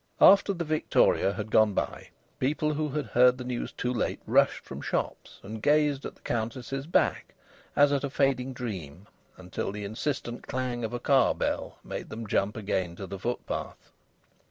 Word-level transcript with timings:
After 0.19 0.51
the 0.51 0.65
victoria 0.65 1.33
had 1.33 1.51
gone 1.51 1.73
by 1.75 2.09
people 2.39 2.73
who 2.73 2.89
had 2.89 3.05
heard 3.05 3.37
the 3.37 3.43
news 3.43 3.71
too 3.71 3.93
late 3.93 4.19
rushed 4.25 4.65
from 4.65 4.81
shops 4.81 5.37
and 5.43 5.61
gazed 5.61 6.05
at 6.07 6.15
the 6.15 6.21
Countess's 6.21 6.87
back 6.87 7.35
as 7.75 7.93
at 7.93 8.03
a 8.03 8.09
fading 8.09 8.51
dream 8.51 9.05
until 9.37 9.71
the 9.71 9.85
insistent 9.85 10.47
clang 10.47 10.83
of 10.83 10.91
a 10.93 10.99
car 10.99 11.35
bell 11.35 11.77
made 11.83 12.09
them 12.09 12.25
jump 12.25 12.57
again 12.57 12.95
to 12.95 13.05
the 13.05 13.19
footpath. 13.19 13.91